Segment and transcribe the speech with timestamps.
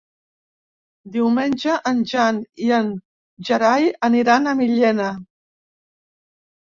[1.17, 2.89] Diumenge en Jan i en
[3.51, 5.15] Gerai aniran a Millena.